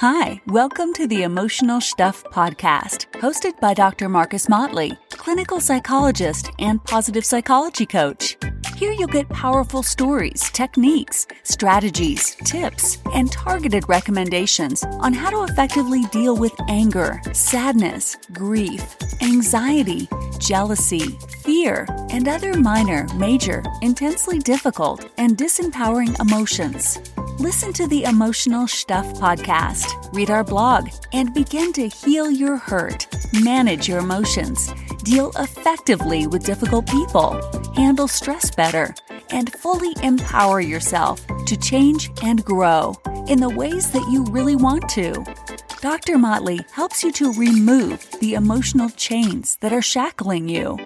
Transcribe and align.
Hi, 0.00 0.42
welcome 0.48 0.92
to 0.92 1.06
the 1.06 1.22
Emotional 1.22 1.80
Stuff 1.80 2.22
Podcast, 2.24 3.10
hosted 3.12 3.58
by 3.60 3.72
Dr. 3.72 4.10
Marcus 4.10 4.46
Motley, 4.46 4.92
clinical 5.08 5.58
psychologist 5.58 6.50
and 6.58 6.84
positive 6.84 7.24
psychology 7.24 7.86
coach. 7.86 8.36
Here 8.76 8.92
you'll 8.92 9.08
get 9.08 9.26
powerful 9.30 9.82
stories, 9.82 10.50
techniques, 10.50 11.26
strategies, 11.44 12.34
tips, 12.44 12.98
and 13.14 13.32
targeted 13.32 13.88
recommendations 13.88 14.84
on 14.84 15.14
how 15.14 15.30
to 15.30 15.50
effectively 15.50 16.02
deal 16.12 16.36
with 16.36 16.52
anger, 16.68 17.22
sadness, 17.32 18.18
grief, 18.34 18.96
anxiety, 19.22 20.10
jealousy, 20.38 21.18
fear, 21.42 21.86
and 22.10 22.28
other 22.28 22.52
minor, 22.52 23.06
major, 23.14 23.64
intensely 23.80 24.40
difficult, 24.40 25.10
and 25.16 25.38
disempowering 25.38 26.20
emotions. 26.20 26.98
Listen 27.38 27.70
to 27.74 27.86
the 27.86 28.04
Emotional 28.04 28.66
Stuff 28.66 29.06
podcast, 29.20 30.10
read 30.14 30.30
our 30.30 30.42
blog, 30.42 30.88
and 31.12 31.34
begin 31.34 31.70
to 31.74 31.86
heal 31.86 32.30
your 32.30 32.56
hurt, 32.56 33.06
manage 33.42 33.86
your 33.86 33.98
emotions, 33.98 34.72
deal 35.02 35.30
effectively 35.38 36.26
with 36.26 36.46
difficult 36.46 36.86
people, 36.86 37.38
handle 37.74 38.08
stress 38.08 38.50
better, 38.50 38.94
and 39.30 39.52
fully 39.52 39.94
empower 40.02 40.62
yourself 40.62 41.20
to 41.44 41.58
change 41.58 42.10
and 42.22 42.42
grow 42.42 42.94
in 43.28 43.38
the 43.38 43.50
ways 43.50 43.90
that 43.90 44.08
you 44.10 44.24
really 44.24 44.56
want 44.56 44.88
to. 44.88 45.22
Dr. 45.82 46.16
Motley 46.16 46.60
helps 46.72 47.04
you 47.04 47.12
to 47.12 47.34
remove 47.34 48.08
the 48.20 48.32
emotional 48.32 48.88
chains 48.88 49.58
that 49.60 49.74
are 49.74 49.82
shackling 49.82 50.48
you. 50.48 50.78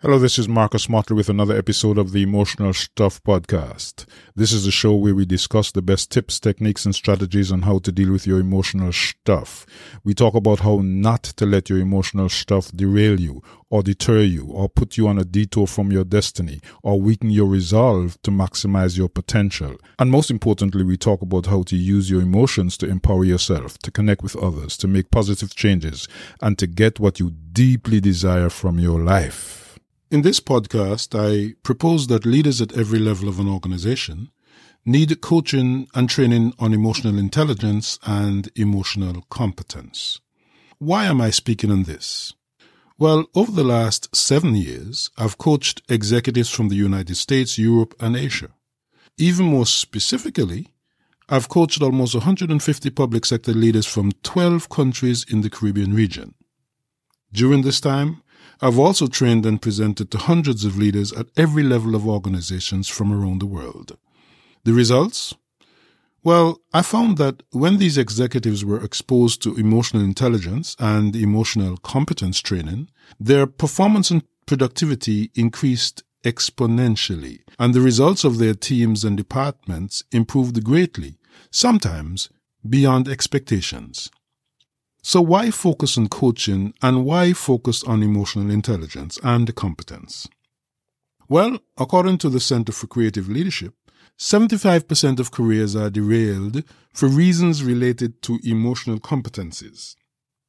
Hello, 0.00 0.18
this 0.18 0.38
is 0.38 0.46
Marcus 0.46 0.90
Motley 0.90 1.16
with 1.16 1.30
another 1.30 1.56
episode 1.56 1.96
of 1.96 2.12
the 2.12 2.22
Emotional 2.22 2.74
Stuff 2.74 3.22
Podcast. 3.22 4.04
This 4.34 4.52
is 4.52 4.66
a 4.66 4.70
show 4.70 4.94
where 4.94 5.14
we 5.14 5.24
discuss 5.24 5.72
the 5.72 5.80
best 5.80 6.10
tips, 6.10 6.38
techniques, 6.38 6.84
and 6.84 6.94
strategies 6.94 7.50
on 7.50 7.62
how 7.62 7.78
to 7.78 7.90
deal 7.90 8.12
with 8.12 8.26
your 8.26 8.38
emotional 8.38 8.92
stuff. 8.92 9.64
We 10.04 10.12
talk 10.12 10.34
about 10.34 10.60
how 10.60 10.82
not 10.82 11.22
to 11.22 11.46
let 11.46 11.70
your 11.70 11.78
emotional 11.78 12.28
stuff 12.28 12.70
derail 12.72 13.18
you, 13.18 13.42
or 13.70 13.82
deter 13.82 14.20
you, 14.20 14.44
or 14.50 14.68
put 14.68 14.98
you 14.98 15.08
on 15.08 15.18
a 15.18 15.24
detour 15.24 15.66
from 15.66 15.90
your 15.90 16.04
destiny, 16.04 16.60
or 16.82 17.00
weaken 17.00 17.30
your 17.30 17.46
resolve 17.46 18.20
to 18.20 18.30
maximize 18.30 18.98
your 18.98 19.08
potential. 19.08 19.78
And 19.98 20.10
most 20.10 20.30
importantly, 20.30 20.84
we 20.84 20.98
talk 20.98 21.22
about 21.22 21.46
how 21.46 21.62
to 21.62 21.74
use 21.74 22.10
your 22.10 22.20
emotions 22.20 22.76
to 22.78 22.86
empower 22.86 23.24
yourself, 23.24 23.78
to 23.78 23.90
connect 23.90 24.22
with 24.22 24.36
others, 24.36 24.76
to 24.76 24.88
make 24.88 25.10
positive 25.10 25.56
changes, 25.56 26.06
and 26.42 26.58
to 26.58 26.66
get 26.66 27.00
what 27.00 27.18
you 27.18 27.30
deeply 27.30 27.98
desire 27.98 28.50
from 28.50 28.78
your 28.78 29.00
life. 29.00 29.65
In 30.08 30.22
this 30.22 30.38
podcast, 30.38 31.18
I 31.18 31.56
propose 31.64 32.06
that 32.06 32.24
leaders 32.24 32.60
at 32.60 32.76
every 32.76 33.00
level 33.00 33.28
of 33.28 33.40
an 33.40 33.48
organization 33.48 34.30
need 34.84 35.20
coaching 35.20 35.88
and 35.96 36.08
training 36.08 36.52
on 36.60 36.72
emotional 36.72 37.18
intelligence 37.18 37.98
and 38.06 38.48
emotional 38.54 39.24
competence. 39.30 40.20
Why 40.78 41.06
am 41.06 41.20
I 41.20 41.30
speaking 41.30 41.72
on 41.72 41.82
this? 41.82 42.34
Well, 42.98 43.26
over 43.34 43.50
the 43.50 43.64
last 43.64 44.14
seven 44.14 44.54
years, 44.54 45.10
I've 45.18 45.38
coached 45.38 45.82
executives 45.88 46.50
from 46.50 46.68
the 46.68 46.76
United 46.76 47.16
States, 47.16 47.58
Europe, 47.58 47.96
and 47.98 48.16
Asia. 48.16 48.50
Even 49.18 49.46
more 49.46 49.66
specifically, 49.66 50.68
I've 51.28 51.48
coached 51.48 51.82
almost 51.82 52.14
150 52.14 52.90
public 52.90 53.26
sector 53.26 53.52
leaders 53.52 53.86
from 53.86 54.12
12 54.22 54.68
countries 54.68 55.26
in 55.28 55.40
the 55.40 55.50
Caribbean 55.50 55.94
region. 55.94 56.34
During 57.32 57.62
this 57.62 57.80
time, 57.80 58.22
I've 58.60 58.78
also 58.78 59.06
trained 59.06 59.44
and 59.44 59.60
presented 59.60 60.10
to 60.10 60.18
hundreds 60.18 60.64
of 60.64 60.78
leaders 60.78 61.12
at 61.12 61.26
every 61.36 61.62
level 61.62 61.94
of 61.94 62.06
organizations 62.06 62.88
from 62.88 63.12
around 63.12 63.40
the 63.40 63.46
world. 63.46 63.98
The 64.64 64.72
results? 64.72 65.34
Well, 66.24 66.60
I 66.72 66.82
found 66.82 67.18
that 67.18 67.42
when 67.52 67.78
these 67.78 67.98
executives 67.98 68.64
were 68.64 68.82
exposed 68.82 69.42
to 69.42 69.54
emotional 69.56 70.02
intelligence 70.02 70.74
and 70.78 71.14
emotional 71.14 71.76
competence 71.76 72.40
training, 72.40 72.88
their 73.20 73.46
performance 73.46 74.10
and 74.10 74.24
productivity 74.46 75.30
increased 75.34 76.02
exponentially, 76.24 77.40
and 77.58 77.74
the 77.74 77.80
results 77.80 78.24
of 78.24 78.38
their 78.38 78.54
teams 78.54 79.04
and 79.04 79.16
departments 79.16 80.02
improved 80.10 80.64
greatly, 80.64 81.18
sometimes 81.50 82.28
beyond 82.68 83.06
expectations. 83.06 84.10
So 85.08 85.20
why 85.20 85.52
focus 85.52 85.96
on 85.96 86.08
coaching 86.08 86.74
and 86.82 87.04
why 87.04 87.32
focus 87.32 87.84
on 87.84 88.02
emotional 88.02 88.50
intelligence 88.50 89.20
and 89.22 89.54
competence? 89.54 90.26
Well, 91.28 91.60
according 91.78 92.18
to 92.18 92.28
the 92.28 92.40
Center 92.40 92.72
for 92.72 92.88
Creative 92.88 93.28
Leadership, 93.28 93.74
75% 94.18 95.20
of 95.20 95.30
careers 95.30 95.76
are 95.76 95.90
derailed 95.90 96.64
for 96.92 97.06
reasons 97.08 97.62
related 97.62 98.20
to 98.22 98.40
emotional 98.42 98.98
competencies, 98.98 99.94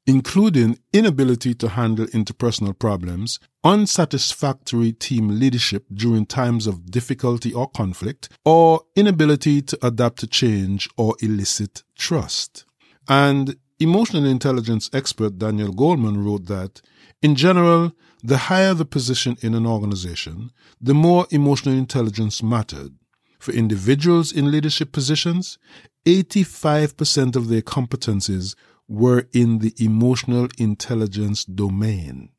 including 0.07 0.79
inability 0.91 1.53
to 1.53 1.69
handle 1.69 2.07
interpersonal 2.07 2.79
problems, 2.79 3.39
unsatisfactory 3.63 4.91
team 4.91 5.39
leadership 5.39 5.85
during 5.93 6.25
times 6.25 6.65
of 6.65 6.89
difficulty 6.89 7.53
or 7.53 7.69
conflict, 7.69 8.27
or 8.43 8.81
inability 8.95 9.61
to 9.61 9.77
adapt 9.85 10.17
to 10.17 10.25
change 10.25 10.89
or 10.97 11.15
elicit 11.21 11.83
trust. 11.95 12.65
And 13.07 13.55
Emotional 13.79 14.25
intelligence 14.25 14.89
expert 14.91 15.37
Daniel 15.37 15.71
Goleman 15.71 16.25
wrote 16.25 16.47
that, 16.47 16.81
in 17.21 17.35
general, 17.35 17.91
the 18.23 18.37
higher 18.37 18.73
the 18.73 18.85
position 18.85 19.37
in 19.41 19.53
an 19.53 19.67
organization, 19.67 20.51
the 20.81 20.95
more 20.95 21.27
emotional 21.29 21.75
intelligence 21.75 22.41
mattered. 22.41 22.93
For 23.37 23.51
individuals 23.51 24.31
in 24.31 24.49
leadership 24.49 24.91
positions, 24.91 25.59
85% 26.07 27.35
of 27.35 27.49
their 27.49 27.61
competencies 27.61 28.55
were 28.87 29.27
in 29.31 29.59
the 29.59 29.75
emotional 29.77 30.47
intelligence 30.57 31.45
domain. 31.45 32.29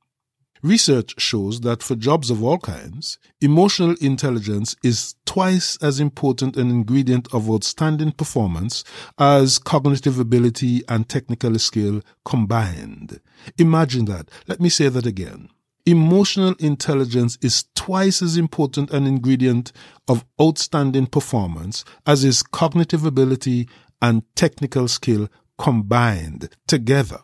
Research 0.62 1.14
shows 1.18 1.60
that 1.60 1.82
for 1.82 1.94
jobs 1.94 2.30
of 2.30 2.42
all 2.42 2.58
kinds, 2.58 3.18
emotional 3.40 3.94
intelligence 4.00 4.74
is 4.82 5.14
twice 5.24 5.76
as 5.80 6.00
important 6.00 6.56
an 6.56 6.70
ingredient 6.70 7.32
of 7.32 7.48
outstanding 7.48 8.12
performance 8.12 8.82
as 9.18 9.58
cognitive 9.58 10.18
ability 10.18 10.82
and 10.88 11.08
technical 11.08 11.58
skill 11.58 12.02
combined. 12.24 13.20
Imagine 13.56 14.06
that. 14.06 14.30
Let 14.48 14.60
me 14.60 14.68
say 14.68 14.88
that 14.88 15.06
again. 15.06 15.48
Emotional 15.86 16.54
intelligence 16.58 17.38
is 17.40 17.64
twice 17.74 18.20
as 18.20 18.36
important 18.36 18.90
an 18.90 19.06
ingredient 19.06 19.72
of 20.06 20.24
outstanding 20.40 21.06
performance 21.06 21.84
as 22.06 22.24
is 22.24 22.42
cognitive 22.42 23.06
ability 23.06 23.68
and 24.02 24.22
technical 24.34 24.88
skill 24.88 25.28
combined 25.56 26.54
together. 26.66 27.20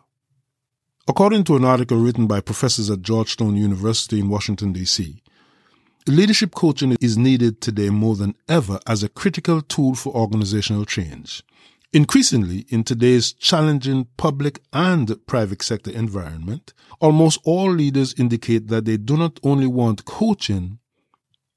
According 1.07 1.43
to 1.45 1.55
an 1.55 1.63
article 1.63 1.97
written 1.97 2.25
by 2.25 2.41
professors 2.41 2.89
at 2.89 3.03
Georgetown 3.03 3.55
University 3.55 4.19
in 4.19 4.27
Washington, 4.27 4.73
D.C., 4.73 5.21
leadership 6.07 6.55
coaching 6.55 6.97
is 6.99 7.15
needed 7.15 7.61
today 7.61 7.91
more 7.91 8.15
than 8.15 8.33
ever 8.49 8.79
as 8.87 9.03
a 9.03 9.09
critical 9.09 9.61
tool 9.61 9.93
for 9.93 10.15
organizational 10.15 10.83
change. 10.83 11.43
Increasingly, 11.93 12.65
in 12.69 12.83
today's 12.83 13.31
challenging 13.33 14.07
public 14.17 14.61
and 14.73 15.15
private 15.27 15.61
sector 15.61 15.91
environment, 15.91 16.73
almost 16.99 17.39
all 17.45 17.71
leaders 17.71 18.15
indicate 18.17 18.67
that 18.67 18.85
they 18.85 18.97
do 18.97 19.15
not 19.15 19.39
only 19.43 19.67
want 19.67 20.05
coaching, 20.05 20.79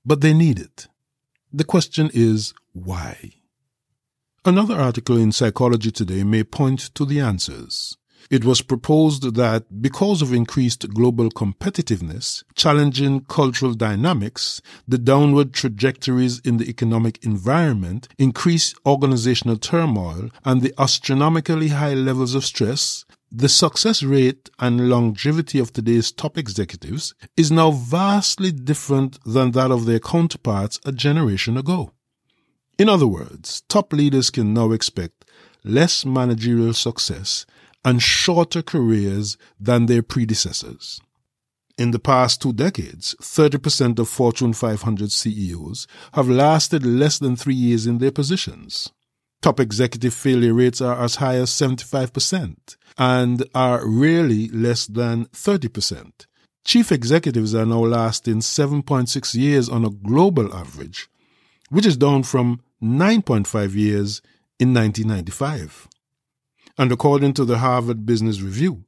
but 0.05 0.21
they 0.21 0.35
need 0.35 0.59
it. 0.59 0.89
The 1.53 1.65
question 1.65 2.11
is 2.13 2.53
why? 2.73 3.33
Another 4.45 4.77
article 4.77 5.17
in 5.17 5.33
Psychology 5.33 5.91
Today 5.91 6.23
may 6.23 6.45
point 6.45 6.95
to 6.95 7.05
the 7.05 7.21
answers. 7.21 7.98
It 8.31 8.45
was 8.45 8.61
proposed 8.61 9.37
that 9.37 9.81
because 9.81 10.21
of 10.21 10.35
increased 10.35 10.87
global 10.91 11.31
competitiveness, 11.31 12.45
challenging 12.55 13.25
cultural 13.25 13.73
dynamics, 13.73 14.61
the 14.87 14.99
downward 14.99 15.55
trajectories 15.55 16.39
in 16.41 16.59
the 16.59 16.69
economic 16.69 17.25
environment, 17.25 18.07
increased 18.19 18.77
organizational 18.85 19.57
turmoil, 19.57 20.29
and 20.45 20.61
the 20.61 20.75
astronomically 20.79 21.69
high 21.69 21.95
levels 21.95 22.35
of 22.35 22.45
stress, 22.45 23.07
the 23.33 23.49
success 23.49 24.03
rate 24.03 24.51
and 24.59 24.91
longevity 24.91 25.59
of 25.59 25.73
today's 25.73 26.13
top 26.13 26.37
executives 26.37 27.15
is 27.35 27.51
now 27.51 27.71
vastly 27.71 28.53
different 28.53 29.19
than 29.25 29.53
that 29.53 29.71
of 29.71 29.87
their 29.87 30.01
counterparts 30.01 30.79
a 30.85 30.93
generation 30.93 31.57
ago. 31.57 31.93
In 32.79 32.91
other 32.91 33.07
words, 33.07 33.63
top 33.69 33.93
leaders 33.93 34.31
can 34.31 34.53
now 34.53 34.73
expect 34.73 35.25
less 35.65 36.05
managerial 36.05 36.75
success 36.75 37.47
and 37.85 38.03
shorter 38.03 38.63
careers 38.63 39.37
than 39.59 39.87
their 39.87 40.03
predecessors. 40.03 41.01
In 41.79 41.93
the 41.93 42.01
past 42.01 42.43
two 42.43 42.53
decades, 42.53 43.15
30% 43.21 44.01
of 44.01 44.09
Fortune 44.09 44.53
500 44.53 45.13
CEOs 45.13 45.87
have 46.15 46.29
lasted 46.29 46.85
less 46.85 47.19
than 47.19 47.37
three 47.37 47.55
years 47.55 47.87
in 47.87 47.99
their 47.99 48.11
positions. 48.11 48.91
Top 49.41 49.61
executive 49.61 50.13
failure 50.13 50.53
rates 50.53 50.81
are 50.81 51.01
as 51.01 51.17
high 51.17 51.37
as 51.37 51.51
75% 51.51 52.77
and 52.99 53.45
are 53.55 53.89
rarely 53.89 54.49
less 54.49 54.87
than 54.87 55.27
30%. 55.27 56.27
Chief 56.65 56.91
executives 56.91 57.55
are 57.55 57.65
now 57.65 57.81
lasting 57.81 58.41
7.6 58.41 59.35
years 59.35 59.69
on 59.69 59.85
a 59.85 59.91
global 59.91 60.53
average, 60.53 61.09
which 61.71 61.87
is 61.87 61.97
down 61.97 62.25
from 62.25 62.61
9.5 62.83 63.75
years 63.75 64.21
in 64.59 64.75
1995. 64.75 65.89
And 66.79 66.93
according 66.93 67.35
to 67.35 67.45
the 67.45 67.59
Harvard 67.59 68.07
Business 68.07 68.41
Review, 68.41 68.85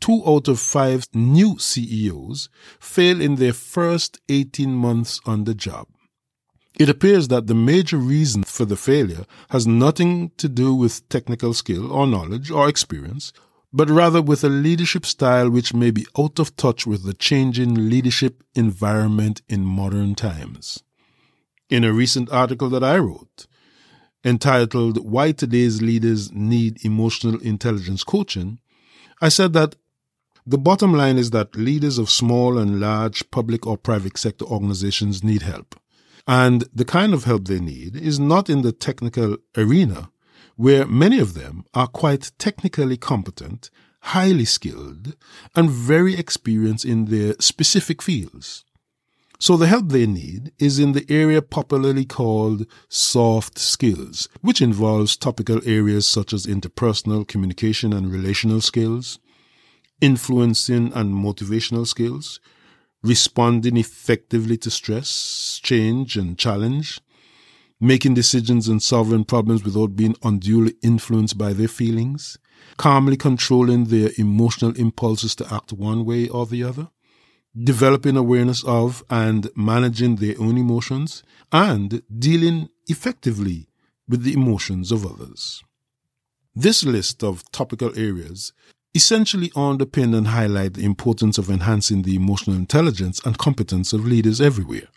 two 0.00 0.22
out 0.26 0.48
of 0.48 0.58
five 0.58 1.06
new 1.12 1.58
CEOs 1.58 2.48
fail 2.80 3.20
in 3.20 3.36
their 3.36 3.52
first 3.52 4.18
18 4.30 4.72
months 4.72 5.20
on 5.26 5.44
the 5.44 5.54
job. 5.54 5.86
It 6.78 6.88
appears 6.88 7.28
that 7.28 7.46
the 7.46 7.54
major 7.54 7.96
reason 7.96 8.42
for 8.42 8.64
the 8.64 8.76
failure 8.76 9.24
has 9.50 9.66
nothing 9.66 10.32
to 10.36 10.48
do 10.48 10.74
with 10.74 11.08
technical 11.08 11.54
skill 11.54 11.90
or 11.90 12.06
knowledge 12.06 12.50
or 12.50 12.68
experience, 12.68 13.32
but 13.72 13.88
rather 13.88 14.20
with 14.20 14.44
a 14.44 14.48
leadership 14.48 15.06
style 15.06 15.50
which 15.50 15.74
may 15.74 15.90
be 15.90 16.06
out 16.18 16.38
of 16.38 16.56
touch 16.56 16.86
with 16.86 17.04
the 17.04 17.14
changing 17.14 17.88
leadership 17.88 18.42
environment 18.54 19.40
in 19.48 19.64
modern 19.64 20.14
times. 20.14 20.82
In 21.68 21.82
a 21.82 21.92
recent 21.92 22.30
article 22.30 22.68
that 22.70 22.84
I 22.84 22.98
wrote, 22.98 23.46
entitled 24.26 24.98
Why 25.08 25.30
Today's 25.30 25.80
Leaders 25.80 26.32
Need 26.32 26.84
Emotional 26.84 27.40
Intelligence 27.40 28.02
Coaching, 28.02 28.58
I 29.22 29.28
said 29.28 29.52
that 29.52 29.76
the 30.44 30.58
bottom 30.58 30.92
line 30.92 31.16
is 31.16 31.30
that 31.30 31.56
leaders 31.56 31.96
of 31.96 32.10
small 32.10 32.58
and 32.58 32.80
large 32.80 33.30
public 33.30 33.66
or 33.66 33.78
private 33.78 34.18
sector 34.18 34.44
organizations 34.44 35.22
need 35.22 35.42
help. 35.42 35.80
And 36.26 36.64
the 36.74 36.84
kind 36.84 37.14
of 37.14 37.24
help 37.24 37.46
they 37.46 37.60
need 37.60 37.96
is 37.96 38.18
not 38.18 38.50
in 38.50 38.62
the 38.62 38.72
technical 38.72 39.36
arena, 39.56 40.10
where 40.56 40.86
many 40.86 41.20
of 41.20 41.34
them 41.34 41.64
are 41.72 41.86
quite 41.86 42.32
technically 42.36 42.96
competent, 42.96 43.70
highly 44.00 44.44
skilled, 44.44 45.16
and 45.54 45.70
very 45.70 46.16
experienced 46.16 46.84
in 46.84 47.06
their 47.06 47.34
specific 47.38 48.02
fields. 48.02 48.64
So 49.38 49.56
the 49.56 49.66
help 49.66 49.88
they 49.88 50.06
need 50.06 50.52
is 50.58 50.78
in 50.78 50.92
the 50.92 51.04
area 51.10 51.42
popularly 51.42 52.06
called 52.06 52.66
soft 52.88 53.58
skills, 53.58 54.28
which 54.40 54.62
involves 54.62 55.16
topical 55.16 55.60
areas 55.66 56.06
such 56.06 56.32
as 56.32 56.46
interpersonal 56.46 57.28
communication 57.28 57.92
and 57.92 58.10
relational 58.10 58.62
skills, 58.62 59.18
influencing 60.00 60.92
and 60.94 61.14
motivational 61.14 61.86
skills, 61.86 62.40
responding 63.02 63.76
effectively 63.76 64.56
to 64.56 64.70
stress, 64.70 65.60
change, 65.62 66.16
and 66.16 66.38
challenge, 66.38 67.00
making 67.78 68.14
decisions 68.14 68.68
and 68.68 68.82
solving 68.82 69.24
problems 69.24 69.64
without 69.64 69.96
being 69.96 70.16
unduly 70.22 70.74
influenced 70.82 71.36
by 71.36 71.52
their 71.52 71.68
feelings, 71.68 72.38
calmly 72.78 73.18
controlling 73.18 73.84
their 73.84 74.10
emotional 74.16 74.72
impulses 74.76 75.34
to 75.34 75.54
act 75.54 75.74
one 75.74 76.06
way 76.06 76.26
or 76.26 76.46
the 76.46 76.64
other, 76.64 76.88
developing 77.62 78.16
awareness 78.16 78.64
of 78.64 79.04
and 79.08 79.48
managing 79.56 80.16
their 80.16 80.34
own 80.38 80.58
emotions, 80.58 81.22
and 81.52 82.02
dealing 82.18 82.68
effectively 82.86 83.68
with 84.08 84.22
the 84.22 84.34
emotions 84.34 84.92
of 84.92 85.06
others. 85.06 85.62
This 86.54 86.84
list 86.84 87.22
of 87.22 87.50
topical 87.52 87.96
areas 87.98 88.52
essentially 88.94 89.50
underpin 89.50 90.16
and 90.16 90.28
highlight 90.28 90.74
the 90.74 90.84
importance 90.84 91.36
of 91.36 91.50
enhancing 91.50 92.02
the 92.02 92.16
emotional 92.16 92.56
intelligence 92.56 93.20
and 93.24 93.36
competence 93.36 93.92
of 93.92 94.06
leaders 94.06 94.40
everywhere. 94.40 94.88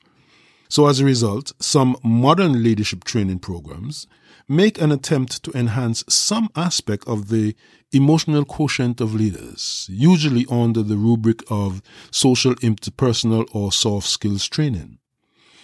So 0.69 0.86
as 0.88 1.00
a 1.00 1.06
result, 1.06 1.51
some 1.60 1.98
modern 2.04 2.63
leadership 2.63 3.04
training 3.04 3.39
programs 3.39 4.06
make 4.48 4.80
an 4.80 4.92
attempt 4.92 5.44
to 5.44 5.51
enhance 5.57 6.04
some 6.07 6.50
aspect 6.56 7.07
of 7.07 7.30
the 7.30 7.56
emotional 7.92 8.45
quotient 8.45 9.01
of 9.01 9.16
leaders, 9.16 9.88
usually 9.92 10.45
under 10.50 10.83
the 10.83 10.95
rubric 10.95 11.42
of 11.50 11.81
social 12.12 12.54
interpersonal 12.56 13.48
or 13.51 13.71
soft 13.71 14.07
skills 14.07 14.48
training. 14.48 15.00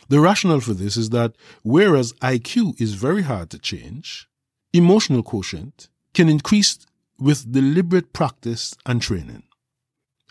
The 0.07 0.19
rationale 0.19 0.59
for 0.59 0.73
this 0.73 0.97
is 0.97 1.11
that 1.11 1.33
whereas 1.63 2.13
IQ 2.13 2.79
is 2.79 2.93
very 2.93 3.23
hard 3.23 3.49
to 3.51 3.59
change, 3.59 4.27
emotional 4.73 5.23
quotient 5.23 5.89
can 6.13 6.29
increase 6.29 6.79
with 7.19 7.51
deliberate 7.51 8.13
practice 8.13 8.75
and 8.85 9.01
training. 9.01 9.43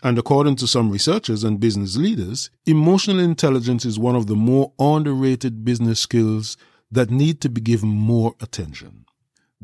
And 0.03 0.17
according 0.19 0.57
to 0.57 0.67
some 0.67 0.91
researchers 0.91 1.43
and 1.43 1.59
business 1.59 1.97
leaders, 1.97 2.49
emotional 2.65 3.19
intelligence 3.19 3.85
is 3.85 3.97
one 3.97 4.15
of 4.15 4.27
the 4.27 4.35
more 4.35 4.73
underrated 4.77 5.65
business 5.65 5.99
skills 5.99 6.57
that 6.91 7.09
need 7.09 7.41
to 7.41 7.49
be 7.49 7.61
given 7.61 7.89
more 7.89 8.35
attention. 8.41 9.05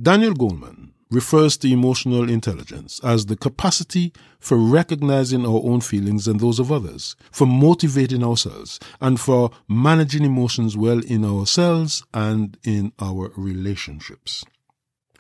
Daniel 0.01 0.33
Goleman 0.33 0.92
refers 1.12 1.57
to 1.57 1.72
emotional 1.72 2.30
intelligence 2.30 3.00
as 3.04 3.25
the 3.25 3.36
capacity 3.36 4.13
for 4.39 4.57
recognizing 4.57 5.45
our 5.45 5.62
own 5.63 5.81
feelings 5.81 6.28
and 6.28 6.39
those 6.39 6.57
of 6.57 6.72
others, 6.72 7.16
for 7.31 7.45
motivating 7.45 8.24
ourselves, 8.24 8.80
and 9.01 9.19
for 9.19 9.51
managing 9.68 10.24
emotions 10.24 10.78
well 10.78 11.00
in 11.04 11.25
ourselves 11.25 12.04
and 12.13 12.57
in 12.63 12.94
our 13.00 13.31
relationships. 13.36 14.45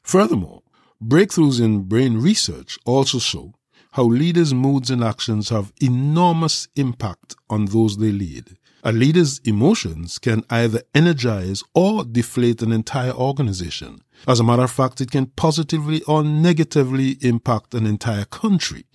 Furthermore, 0.01 0.63
Breakthroughs 1.03 1.59
in 1.59 1.85
brain 1.85 2.17
research 2.17 2.77
also 2.85 3.17
show 3.17 3.55
how 3.91 4.03
leaders' 4.03 4.53
moods 4.53 4.89
and 4.89 5.03
actions 5.03 5.49
have 5.49 5.73
enormous 5.81 6.67
impact 6.75 7.35
on 7.49 7.65
those 7.65 7.97
they 7.97 8.11
lead. 8.11 8.57
A 8.83 8.91
leader's 8.91 9.39
emotions 9.39 10.17
can 10.17 10.43
either 10.49 10.81
energize 10.95 11.61
or 11.75 12.03
deflate 12.03 12.61
an 12.61 12.71
entire 12.71 13.11
organization. 13.11 13.99
As 14.27 14.39
a 14.39 14.43
matter 14.43 14.63
of 14.63 14.71
fact, 14.71 15.01
it 15.01 15.11
can 15.11 15.27
positively 15.27 16.01
or 16.03 16.23
negatively 16.23 17.17
impact 17.21 17.75
an 17.75 17.85
entire 17.85 18.25
country. 18.25 18.85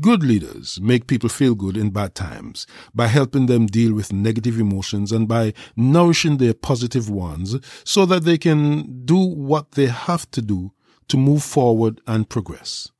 Good 0.00 0.22
leaders 0.22 0.80
make 0.80 1.06
people 1.06 1.28
feel 1.28 1.54
good 1.54 1.76
in 1.76 1.90
bad 1.90 2.14
times 2.14 2.66
by 2.94 3.06
helping 3.08 3.46
them 3.46 3.66
deal 3.66 3.92
with 3.92 4.12
negative 4.12 4.58
emotions 4.58 5.12
and 5.12 5.28
by 5.28 5.52
nourishing 5.76 6.38
their 6.38 6.54
positive 6.54 7.10
ones 7.10 7.56
so 7.84 8.06
that 8.06 8.24
they 8.24 8.38
can 8.38 9.04
do 9.04 9.18
what 9.18 9.72
they 9.72 9.86
have 9.86 10.30
to 10.32 10.42
do 10.42 10.72
to 11.08 11.16
move 11.16 11.42
forward 11.42 12.00
and 12.06 12.28
progress. 12.28 12.90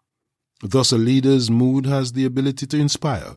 Thus, 0.63 0.93
a 0.93 0.99
leader's 0.99 1.51
mood 1.51 1.87
has 1.87 2.13
the 2.13 2.25
ability 2.25 2.67
to 2.67 2.79
inspire, 2.79 3.37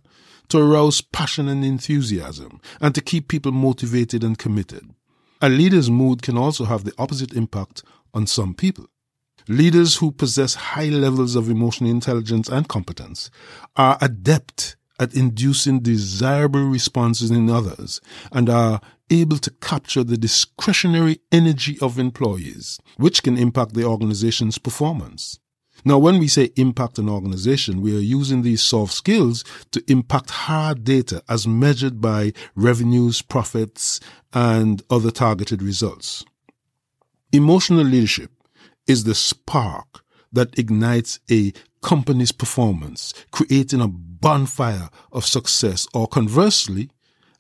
to 0.50 0.58
arouse 0.58 1.02
passion 1.02 1.48
and 1.48 1.64
enthusiasm, 1.64 2.60
and 2.80 2.96
to 2.96 3.02
keep 3.02 3.28
people 3.28 3.52
motivated 3.52 4.24
and 4.24 4.38
committed. 4.38 4.90
A 5.42 5.50
leader's 5.50 5.90
mood 5.90 6.22
can 6.22 6.38
also 6.38 6.66
have 6.66 6.84
the 6.84 6.94
opposite 6.98 7.34
impact 7.34 7.84
on 8.14 8.28
some 8.28 8.54
people. 8.54 8.88
Leaders 9.48 9.98
who 9.98 10.12
possess 10.12 10.54
high 10.54 10.90
levels 10.90 11.36
of 11.36 11.50
emotional 11.50 11.90
intelligence 11.90 12.48
and 12.48 12.68
competence 12.68 13.32
are 13.76 13.98
adept 14.02 14.76
at 15.00 15.16
inducing 15.16 15.80
desirable 15.80 16.64
responses 16.64 17.32
in 17.32 17.50
others 17.50 18.00
and 18.32 18.50
are 18.50 18.80
able 19.10 19.38
to 19.38 19.50
capture 19.50 20.04
the 20.04 20.18
discretionary 20.18 21.20
energy 21.32 21.78
of 21.82 21.98
employees, 21.98 22.80
which 22.98 23.24
can 23.24 23.38
impact 23.38 23.74
the 23.74 23.84
organization's 23.84 24.60
performance. 24.60 25.40
Now, 25.84 25.98
when 25.98 26.20
we 26.20 26.28
say 26.28 26.52
impact 26.56 27.00
an 27.00 27.10
organization, 27.10 27.82
we 27.82 27.96
are 27.98 28.02
using 28.02 28.42
these 28.42 28.62
soft 28.62 28.94
skills 28.94 29.44
to 29.72 29.84
impact 29.92 30.30
hard 30.30 30.84
data 30.84 31.24
as 31.28 31.48
measured 31.48 32.00
by 32.00 32.34
revenues, 32.56 33.22
profits, 33.22 34.00
and 34.34 34.84
other 34.90 35.12
targeted 35.12 35.62
results. 35.62 36.24
Emotional 37.32 37.84
leadership 37.84 38.32
is 38.88 39.04
the 39.04 39.16
spark 39.16 40.04
that 40.32 40.58
ignites 40.58 41.20
a 41.30 41.54
company's 41.82 42.32
performance, 42.32 43.14
creating 43.32 43.82
a 43.82 43.88
bonfire 43.88 44.90
of 45.12 45.26
success, 45.26 45.88
or 45.94 46.08
conversely, 46.08 46.90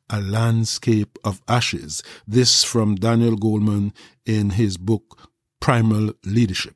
a 0.10 0.20
landscape 0.20 1.18
of 1.24 1.42
ashes. 1.48 2.04
This 2.28 2.64
from 2.64 2.96
Daniel 2.96 3.38
Goleman 3.38 3.94
in 4.26 4.52
his 4.52 4.78
book 4.78 5.30
Primal 5.60 6.14
Leadership. 6.26 6.76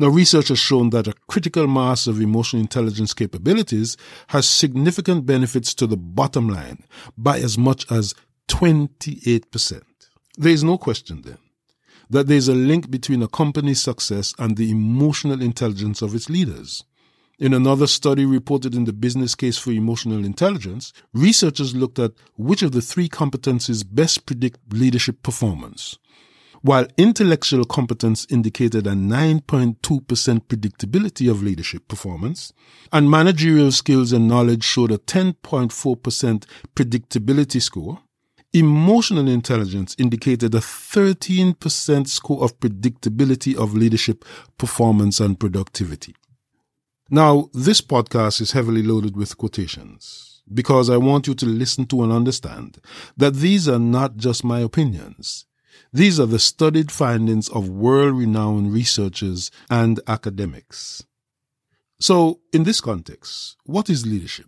Now, 0.00 0.08
research 0.08 0.48
has 0.48 0.60
shown 0.60 0.90
that 0.90 1.08
a 1.08 1.14
critical 1.26 1.66
mass 1.66 2.06
of 2.06 2.20
emotional 2.20 2.62
intelligence 2.62 3.14
capabilities 3.14 3.96
has 4.28 4.48
significant 4.48 5.26
benefits 5.26 5.74
to 5.74 5.86
the 5.88 5.96
bottom 5.96 6.48
line 6.48 6.84
by 7.16 7.38
as 7.38 7.58
much 7.58 7.90
as 7.90 8.14
28%. 8.48 9.82
There 10.36 10.52
is 10.52 10.62
no 10.62 10.78
question 10.78 11.22
then 11.22 11.38
that 12.10 12.26
there 12.26 12.36
is 12.36 12.48
a 12.48 12.54
link 12.54 12.90
between 12.90 13.22
a 13.22 13.28
company's 13.28 13.82
success 13.82 14.34
and 14.38 14.56
the 14.56 14.70
emotional 14.70 15.42
intelligence 15.42 16.00
of 16.00 16.14
its 16.14 16.30
leaders. 16.30 16.84
In 17.38 17.52
another 17.52 17.86
study 17.86 18.24
reported 18.24 18.74
in 18.74 18.84
the 18.84 18.92
Business 18.92 19.34
Case 19.34 19.58
for 19.58 19.70
Emotional 19.70 20.24
Intelligence, 20.24 20.92
researchers 21.12 21.74
looked 21.74 21.98
at 21.98 22.12
which 22.36 22.62
of 22.62 22.72
the 22.72 22.80
three 22.80 23.08
competencies 23.08 23.84
best 23.88 24.26
predict 24.26 24.58
leadership 24.72 25.22
performance. 25.22 25.98
While 26.62 26.88
intellectual 26.96 27.64
competence 27.64 28.26
indicated 28.30 28.86
a 28.86 28.92
9.2% 28.92 29.78
predictability 29.78 31.30
of 31.30 31.42
leadership 31.42 31.86
performance, 31.86 32.52
and 32.92 33.10
managerial 33.10 33.70
skills 33.70 34.12
and 34.12 34.26
knowledge 34.26 34.64
showed 34.64 34.90
a 34.90 34.98
10.4% 34.98 36.44
predictability 36.74 37.62
score, 37.62 38.00
emotional 38.52 39.28
intelligence 39.28 39.94
indicated 39.98 40.54
a 40.54 40.58
13% 40.58 42.08
score 42.08 42.42
of 42.42 42.58
predictability 42.58 43.54
of 43.54 43.74
leadership 43.74 44.24
performance 44.56 45.20
and 45.20 45.38
productivity. 45.38 46.16
Now, 47.10 47.50
this 47.54 47.80
podcast 47.80 48.40
is 48.40 48.52
heavily 48.52 48.82
loaded 48.82 49.16
with 49.16 49.38
quotations 49.38 50.42
because 50.52 50.90
I 50.90 50.96
want 50.96 51.26
you 51.26 51.34
to 51.34 51.46
listen 51.46 51.86
to 51.86 52.02
and 52.02 52.12
understand 52.12 52.78
that 53.16 53.34
these 53.34 53.68
are 53.68 53.78
not 53.78 54.16
just 54.16 54.44
my 54.44 54.60
opinions. 54.60 55.46
These 55.92 56.20
are 56.20 56.26
the 56.26 56.38
studied 56.38 56.92
findings 56.92 57.48
of 57.48 57.68
world 57.68 58.16
renowned 58.16 58.72
researchers 58.72 59.50
and 59.70 60.00
academics. 60.06 61.04
So, 62.00 62.40
in 62.52 62.64
this 62.64 62.80
context, 62.80 63.56
what 63.64 63.88
is 63.88 64.06
leadership? 64.06 64.46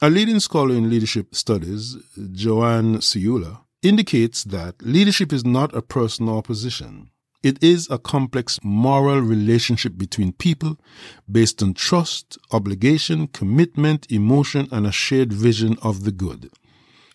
A 0.00 0.08
leading 0.08 0.40
scholar 0.40 0.74
in 0.74 0.88
leadership 0.88 1.34
studies, 1.34 1.96
Joanne 2.32 2.98
Ciulla, 2.98 3.60
indicates 3.82 4.44
that 4.44 4.80
leadership 4.80 5.32
is 5.32 5.44
not 5.44 5.74
a 5.74 5.82
person 5.82 6.28
or 6.28 6.42
position. 6.42 7.10
It 7.42 7.62
is 7.62 7.88
a 7.90 7.98
complex 7.98 8.60
moral 8.62 9.20
relationship 9.20 9.98
between 9.98 10.32
people 10.32 10.78
based 11.30 11.62
on 11.62 11.74
trust, 11.74 12.38
obligation, 12.52 13.26
commitment, 13.28 14.06
emotion, 14.10 14.68
and 14.70 14.86
a 14.86 14.92
shared 14.92 15.32
vision 15.32 15.76
of 15.82 16.04
the 16.04 16.12
good. 16.12 16.50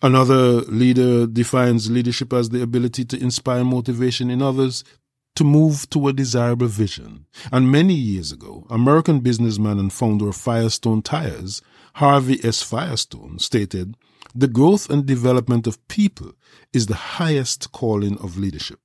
Another 0.02 0.60
leader 0.62 1.26
defines 1.26 1.90
leadership 1.90 2.32
as 2.32 2.50
the 2.50 2.62
ability 2.62 3.04
to 3.06 3.20
inspire 3.20 3.64
motivation 3.64 4.30
in 4.30 4.42
others 4.42 4.84
to 5.36 5.44
move 5.44 5.88
to 5.90 6.08
a 6.08 6.12
desirable 6.12 6.66
vision. 6.66 7.26
And 7.52 7.70
many 7.70 7.94
years 7.94 8.32
ago, 8.32 8.66
American 8.68 9.20
businessman 9.20 9.78
and 9.78 9.92
founder 9.92 10.28
of 10.28 10.36
Firestone 10.36 11.02
Tires, 11.02 11.62
Harvey 11.94 12.40
S. 12.44 12.62
Firestone, 12.62 13.38
stated, 13.38 13.96
The 14.34 14.48
growth 14.48 14.90
and 14.90 15.06
development 15.06 15.66
of 15.66 15.86
people 15.88 16.32
is 16.72 16.86
the 16.86 16.94
highest 16.94 17.72
calling 17.72 18.18
of 18.18 18.38
leadership. 18.38 18.80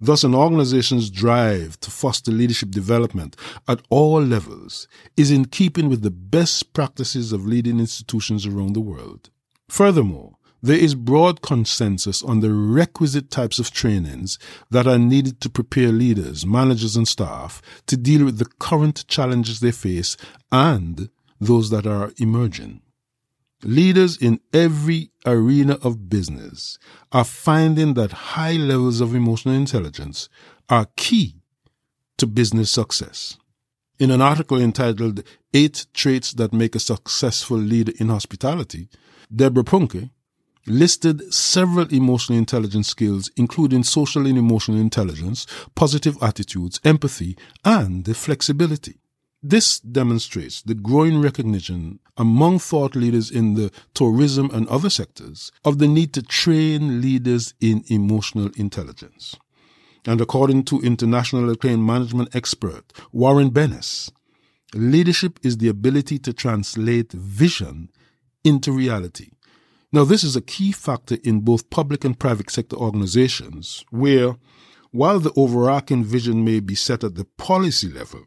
Thus, 0.00 0.24
an 0.24 0.34
organization's 0.34 1.10
drive 1.10 1.78
to 1.80 1.90
foster 1.90 2.32
leadership 2.32 2.70
development 2.70 3.36
at 3.68 3.82
all 3.88 4.20
levels 4.20 4.88
is 5.16 5.30
in 5.30 5.44
keeping 5.44 5.88
with 5.88 6.02
the 6.02 6.10
best 6.10 6.72
practices 6.72 7.32
of 7.32 7.46
leading 7.46 7.78
institutions 7.78 8.44
around 8.44 8.72
the 8.72 8.80
world. 8.80 9.30
Furthermore, 9.68 10.36
there 10.62 10.78
is 10.78 10.94
broad 10.94 11.42
consensus 11.42 12.22
on 12.22 12.40
the 12.40 12.52
requisite 12.52 13.30
types 13.30 13.58
of 13.58 13.72
trainings 13.72 14.38
that 14.70 14.86
are 14.86 14.98
needed 14.98 15.40
to 15.40 15.50
prepare 15.50 15.90
leaders, 15.90 16.46
managers, 16.46 16.94
and 16.94 17.08
staff 17.08 17.60
to 17.86 17.96
deal 17.96 18.24
with 18.24 18.38
the 18.38 18.50
current 18.60 19.04
challenges 19.08 19.58
they 19.58 19.72
face 19.72 20.16
and 20.52 21.08
those 21.40 21.70
that 21.70 21.86
are 21.86 22.12
emerging. 22.18 22.80
Leaders 23.64 24.16
in 24.16 24.40
every 24.52 25.10
arena 25.26 25.74
of 25.82 26.08
business 26.08 26.78
are 27.10 27.24
finding 27.24 27.94
that 27.94 28.12
high 28.12 28.54
levels 28.54 29.00
of 29.00 29.14
emotional 29.14 29.54
intelligence 29.54 30.28
are 30.68 30.86
key 30.96 31.36
to 32.18 32.26
business 32.26 32.70
success. 32.70 33.36
In 33.98 34.10
an 34.10 34.20
article 34.20 34.60
entitled 34.60 35.22
Eight 35.54 35.86
Traits 35.92 36.32
That 36.32 36.52
Make 36.52 36.74
a 36.74 36.80
Successful 36.80 37.56
Leader 37.56 37.92
in 37.98 38.08
Hospitality, 38.08 38.88
Deborah 39.34 39.64
Punke 39.64 40.10
listed 40.66 41.32
several 41.32 41.86
emotional 41.88 42.38
intelligence 42.38 42.88
skills, 42.88 43.30
including 43.36 43.82
social 43.82 44.26
and 44.26 44.38
emotional 44.38 44.78
intelligence, 44.78 45.46
positive 45.74 46.16
attitudes, 46.22 46.80
empathy, 46.84 47.36
and 47.64 48.16
flexibility. 48.16 48.98
This 49.42 49.80
demonstrates 49.80 50.62
the 50.62 50.74
growing 50.74 51.20
recognition 51.20 51.98
among 52.16 52.60
thought 52.60 52.94
leaders 52.94 53.28
in 53.28 53.54
the 53.54 53.72
tourism 53.92 54.50
and 54.52 54.68
other 54.68 54.88
sectors 54.88 55.50
of 55.64 55.78
the 55.78 55.88
need 55.88 56.12
to 56.14 56.22
train 56.22 57.00
leaders 57.00 57.54
in 57.60 57.82
emotional 57.88 58.50
intelligence. 58.56 59.34
And 60.04 60.20
according 60.20 60.64
to 60.64 60.80
international 60.80 61.50
acclaimed 61.50 61.84
management 61.84 62.34
expert 62.36 62.92
Warren 63.10 63.50
Bennis, 63.50 64.12
leadership 64.74 65.40
is 65.42 65.58
the 65.58 65.68
ability 65.68 66.18
to 66.20 66.32
translate 66.32 67.10
vision 67.12 67.90
into 68.44 68.72
reality. 68.72 69.30
Now, 69.92 70.04
this 70.04 70.24
is 70.24 70.36
a 70.36 70.40
key 70.40 70.72
factor 70.72 71.18
in 71.22 71.40
both 71.40 71.68
public 71.70 72.04
and 72.04 72.18
private 72.18 72.50
sector 72.50 72.76
organizations 72.76 73.84
where, 73.90 74.36
while 74.90 75.20
the 75.20 75.32
overarching 75.36 76.02
vision 76.04 76.44
may 76.44 76.60
be 76.60 76.74
set 76.74 77.04
at 77.04 77.14
the 77.14 77.26
policy 77.36 77.88
level, 77.88 78.26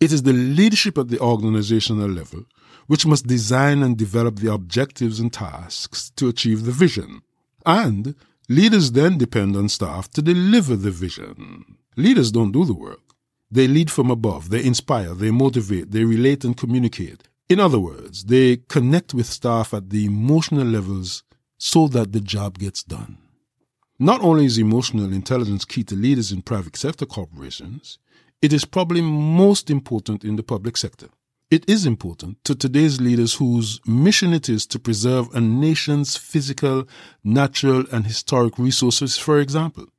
it 0.00 0.12
is 0.12 0.22
the 0.22 0.32
leadership 0.32 0.98
at 0.98 1.08
the 1.08 1.20
organizational 1.20 2.08
level 2.08 2.44
which 2.86 3.06
must 3.06 3.26
design 3.26 3.82
and 3.82 3.96
develop 3.96 4.36
the 4.36 4.52
objectives 4.52 5.20
and 5.20 5.32
tasks 5.32 6.10
to 6.10 6.28
achieve 6.28 6.64
the 6.64 6.72
vision. 6.72 7.22
And 7.64 8.14
leaders 8.48 8.92
then 8.92 9.18
depend 9.18 9.56
on 9.56 9.68
staff 9.68 10.10
to 10.10 10.22
deliver 10.22 10.76
the 10.76 10.90
vision. 10.90 11.76
Leaders 11.96 12.32
don't 12.32 12.52
do 12.52 12.64
the 12.64 12.74
work. 12.74 13.00
They 13.50 13.68
lead 13.68 13.90
from 13.90 14.10
above, 14.10 14.50
they 14.50 14.64
inspire, 14.64 15.14
they 15.14 15.30
motivate, 15.30 15.90
they 15.90 16.04
relate 16.04 16.44
and 16.44 16.56
communicate. 16.56 17.28
In 17.52 17.60
other 17.60 17.78
words, 17.78 18.24
they 18.24 18.62
connect 18.70 19.12
with 19.12 19.26
staff 19.26 19.74
at 19.74 19.90
the 19.90 20.06
emotional 20.06 20.66
levels 20.66 21.22
so 21.58 21.86
that 21.88 22.12
the 22.12 22.20
job 22.20 22.58
gets 22.58 22.82
done. 22.82 23.18
Not 23.98 24.22
only 24.22 24.46
is 24.46 24.56
emotional 24.56 25.12
intelligence 25.12 25.66
key 25.66 25.84
to 25.84 25.94
leaders 25.94 26.32
in 26.32 26.40
private 26.40 26.76
sector 26.76 27.04
corporations, 27.04 27.98
it 28.40 28.54
is 28.54 28.64
probably 28.64 29.02
most 29.02 29.68
important 29.68 30.24
in 30.24 30.36
the 30.36 30.42
public 30.42 30.78
sector. 30.78 31.08
It 31.50 31.68
is 31.68 31.84
important 31.84 32.42
to 32.44 32.54
today's 32.54 33.02
leaders 33.02 33.34
whose 33.34 33.82
mission 33.86 34.32
it 34.32 34.48
is 34.48 34.66
to 34.68 34.78
preserve 34.78 35.28
a 35.34 35.40
nation's 35.42 36.16
physical, 36.16 36.88
natural, 37.22 37.84
and 37.92 38.06
historic 38.06 38.58
resources, 38.58 39.18
for 39.18 39.38
example. 39.38 39.91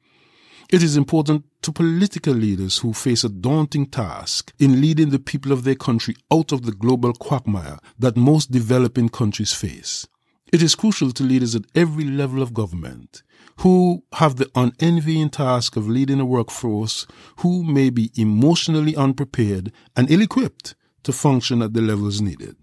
It 0.70 0.82
is 0.82 0.98
important 0.98 1.46
to 1.62 1.72
political 1.72 2.34
leaders 2.34 2.80
who 2.80 2.94
face 2.94 3.24
a 3.24 3.30
daunting 3.30 3.86
task 3.86 4.54
in 4.60 4.82
leading 4.82 5.10
the 5.10 5.20
people 5.20 5.52
of 5.52 5.64
their 5.64 5.76
country 5.76 6.16
out 6.32 6.52
of 6.52 6.64
the 6.64 6.72
global 6.72 7.14
quagmire 7.14 7.78
that 8.00 8.18
most 8.18 8.52
developing 8.52 9.10
countries 9.10 9.54
face. 9.54 10.08
It 10.52 10.62
is 10.62 10.76
crucial 10.76 11.12
to 11.12 11.24
leaders 11.24 11.56
at 11.56 11.66
every 11.76 12.06
level 12.06 12.42
of 12.42 12.54
government 12.54 13.24
who 13.58 14.04
have 14.14 14.36
the 14.36 14.50
unenvying 14.56 15.30
task 15.32 15.76
of 15.76 15.88
leading 15.88 16.20
a 16.20 16.26
workforce 16.26 17.06
who 17.38 17.64
may 17.64 17.90
be 17.90 18.12
emotionally 18.16 18.96
unprepared 18.96 19.72
and 19.96 20.10
ill 20.10 20.22
equipped 20.22 20.76
to 21.04 21.12
function 21.12 21.62
at 21.62 21.74
the 21.74 21.82
levels 21.82 22.22
needed. 22.22 22.56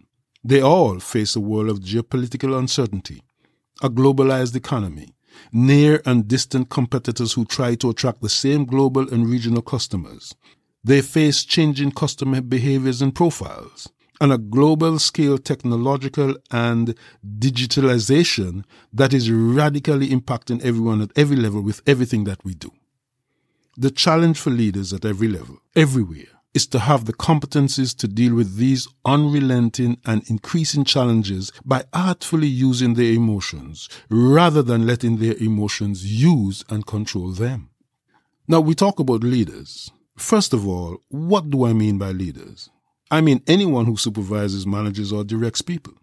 They 0.43 0.61
all 0.61 1.01
face 1.01 1.37
a 1.37 1.41
world 1.41 1.69
of 1.69 1.81
geopolitical 1.81 2.59
uncertainty, 2.59 3.23
a 3.83 3.91
globalized 3.91 4.57
economy, 4.57 5.15
near 5.53 6.03
and 6.05 6.29
distant 6.29 6.71
competitors 6.71 7.33
who 7.33 7.45
try 7.45 7.75
to 7.77 7.91
attract 7.91 8.23
the 8.23 8.29
same 8.29 8.65
global 8.65 9.09
and 9.13 9.29
regional 9.29 9.63
customers. 9.63 10.35
They 10.83 11.03
face 11.03 11.45
changing 11.45 11.93
customer 11.93 12.41
behaviors 12.41 13.03
and 13.03 13.15
profiles, 13.15 13.89
and 14.21 14.33
a 14.33 14.39
global 14.39 14.99
scale 14.99 15.39
technological 15.39 16.37
and 16.51 16.95
digitalization 17.39 18.65
that 18.93 19.13
is 19.13 19.31
radically 19.31 20.09
impacting 20.09 20.63
everyone 20.63 21.01
at 21.01 21.11
every 21.17 21.37
level 21.37 21.63
with 21.63 21.83
everything 21.87 22.25
that 22.25 22.45
we 22.45 22.55
do. 22.55 22.71
The 23.77 23.91
challenge 23.91 24.39
for 24.39 24.51
leaders 24.51 24.93
at 24.93 25.05
every 25.05 25.29
level, 25.29 25.59
everywhere, 25.75 26.40
is 26.53 26.67
to 26.67 26.79
have 26.81 27.05
the 27.05 27.13
competencies 27.13 27.97
to 27.97 28.09
deal 28.09 28.35
with 28.35 28.57
these 28.57 28.89
unrelenting 29.05 29.99
and 30.05 30.29
increasing 30.29 30.85
challenges 30.85 31.53
by 31.65 31.85
artfully 31.93 32.49
using 32.49 32.95
their 32.95 33.13
emotions 33.13 33.89
rather 34.11 34.63
than 34.63 34.87
letting 34.87 35.19
their 35.19 35.37
emotions 35.37 36.05
use 36.05 36.65
and 36.69 36.87
control 36.87 37.31
them. 37.31 37.71
Now 38.49 38.61
we 38.61 38.75
talk 38.75 38.99
about 38.99 39.23
leaders. 39.23 39.91
First 40.17 40.53
of 40.53 40.67
all, 40.67 40.99
what 41.09 41.51
do 41.51 41.65
I 41.65 41.73
mean 41.73 41.99
by 41.99 42.11
leaders? 42.11 42.69
I 43.11 43.21
mean 43.21 43.43
anyone 43.47 43.87
who 43.87 43.97
supervises, 43.97 44.67
manages, 44.67 45.13
or 45.13 45.25
directs 45.25 45.63
people. 45.63 45.95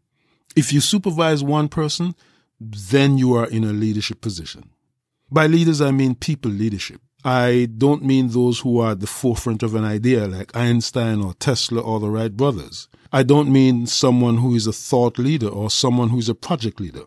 If 0.56 0.74
you 0.74 0.82
supervise 0.82 1.44
one 1.44 1.68
person, 1.68 2.16
then 2.60 3.18
you 3.18 3.34
are 3.34 3.48
in 3.48 3.64
a 3.64 3.74
leadership 3.74 4.22
position. 4.22 4.70
By 5.30 5.48
leaders, 5.48 5.82
I 5.82 5.92
mean 5.92 6.16
people 6.16 6.52
leadership. 6.52 7.02
I 7.28 7.68
don't 7.78 8.06
mean 8.06 8.30
those 8.30 8.62
who 8.62 8.80
are 8.80 8.92
at 8.92 9.02
the 9.02 9.06
forefront 9.06 9.62
of 9.62 9.76
an 9.76 9.84
idea 9.84 10.28
like 10.28 10.56
Einstein 10.56 11.22
or 11.22 11.34
Tesla 11.34 11.82
or 11.82 12.00
the 12.00 12.10
Wright 12.10 12.32
brothers. 12.32 12.88
I 13.12 13.24
don't 13.24 13.52
mean 13.52 13.86
someone 13.86 14.38
who 14.38 14.56
is 14.56 14.66
a 14.66 14.72
thought 14.72 15.20
leader 15.20 15.50
or 15.50 15.70
someone 15.70 16.08
who 16.08 16.20
is 16.20 16.30
a 16.30 16.36
project 16.36 16.80
leader. 16.80 17.04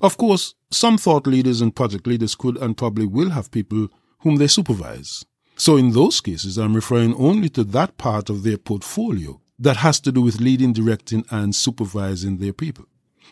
Of 0.00 0.16
course, 0.16 0.54
some 0.70 0.96
thought 0.96 1.26
leaders 1.26 1.60
and 1.60 1.76
project 1.76 2.06
leaders 2.06 2.34
could 2.34 2.56
and 2.56 2.78
probably 2.78 3.04
will 3.04 3.28
have 3.28 3.50
people 3.50 3.88
whom 4.20 4.36
they 4.36 4.46
supervise. 4.46 5.22
So 5.56 5.76
in 5.76 5.92
those 5.92 6.22
cases, 6.22 6.56
I'm 6.56 6.74
referring 6.74 7.14
only 7.16 7.50
to 7.50 7.62
that 7.62 7.98
part 7.98 8.30
of 8.30 8.44
their 8.44 8.56
portfolio 8.56 9.38
that 9.58 9.76
has 9.76 10.00
to 10.00 10.12
do 10.12 10.22
with 10.22 10.40
leading, 10.40 10.72
directing, 10.72 11.26
and 11.30 11.54
supervising 11.54 12.38
their 12.38 12.54
people. 12.54 12.86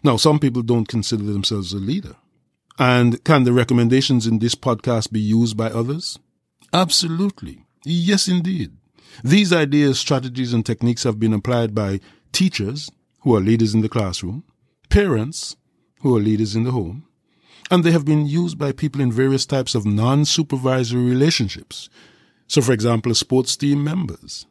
Now, 0.04 0.18
some 0.18 0.38
people 0.38 0.60
don't 0.60 0.86
consider 0.86 1.22
themselves 1.22 1.72
a 1.72 1.78
leader. 1.78 2.16
And 2.80 3.22
can 3.24 3.44
the 3.44 3.52
recommendations 3.52 4.26
in 4.26 4.38
this 4.38 4.54
podcast 4.54 5.12
be 5.12 5.20
used 5.20 5.54
by 5.54 5.66
others? 5.66 6.18
Absolutely. 6.72 7.66
Yes, 7.84 8.26
indeed. 8.26 8.72
These 9.22 9.52
ideas, 9.52 10.00
strategies, 10.00 10.54
and 10.54 10.64
techniques 10.64 11.02
have 11.02 11.20
been 11.20 11.34
applied 11.34 11.74
by 11.74 12.00
teachers 12.32 12.90
who 13.20 13.36
are 13.36 13.40
leaders 13.40 13.74
in 13.74 13.82
the 13.82 13.88
classroom, 13.90 14.44
parents 14.88 15.56
who 16.00 16.16
are 16.16 16.20
leaders 16.20 16.56
in 16.56 16.62
the 16.62 16.70
home, 16.70 17.04
and 17.70 17.84
they 17.84 17.90
have 17.90 18.06
been 18.06 18.24
used 18.26 18.56
by 18.56 18.72
people 18.72 19.02
in 19.02 19.12
various 19.12 19.44
types 19.44 19.74
of 19.74 19.84
non-supervisory 19.84 21.04
relationships. 21.04 21.90
So, 22.46 22.62
for 22.62 22.72
example, 22.72 23.14
sports 23.14 23.56
team 23.58 23.84
members, 23.84 24.46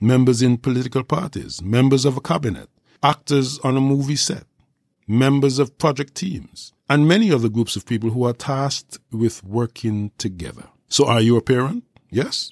members 0.00 0.40
in 0.40 0.58
political 0.58 1.02
parties, 1.02 1.60
members 1.60 2.04
of 2.04 2.16
a 2.16 2.20
cabinet, 2.20 2.68
actors 3.02 3.58
on 3.64 3.76
a 3.76 3.80
movie 3.80 4.14
set, 4.14 4.44
members 5.08 5.58
of 5.58 5.78
project 5.78 6.14
teams, 6.14 6.72
and 6.92 7.08
many 7.08 7.32
other 7.32 7.48
groups 7.48 7.74
of 7.74 7.86
people 7.86 8.10
who 8.10 8.22
are 8.26 8.34
tasked 8.34 8.98
with 9.10 9.42
working 9.42 10.10
together. 10.18 10.64
So 10.88 11.06
are 11.06 11.22
you 11.22 11.38
a 11.38 11.40
parent? 11.40 11.84
Yes? 12.10 12.50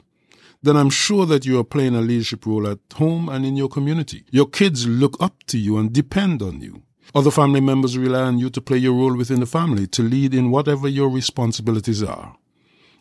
Then 0.63 0.79
I'm 0.79 0.89
sure 0.89 1.27
that 1.27 1.45
you 1.45 1.61
are 1.61 1.65
playing 1.75 1.95
a 1.95 2.01
leadership 2.01 2.47
role 2.47 2.67
at 2.67 2.79
home 2.95 3.29
and 3.29 3.45
in 3.45 3.55
your 3.57 3.69
community. 3.69 4.25
Your 4.31 4.47
kids 4.47 4.87
look 4.87 5.15
up 5.21 5.43
to 5.49 5.59
you 5.59 5.77
and 5.77 5.93
depend 5.93 6.41
on 6.41 6.63
you. 6.63 6.83
Other 7.15 7.31
family 7.31 7.61
members 7.61 7.99
rely 7.99 8.23
on 8.23 8.39
you 8.39 8.49
to 8.49 8.63
play 8.63 8.79
your 8.79 8.95
role 8.95 9.15
within 9.15 9.41
the 9.41 9.47
family, 9.59 9.87
to 9.89 10.03
lead 10.03 10.33
in 10.33 10.51
whatever 10.51 10.89
your 10.89 11.11
responsibilities 11.11 12.03
are. 12.03 12.35